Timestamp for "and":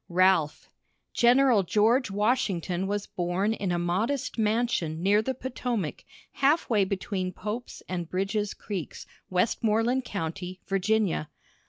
7.87-8.09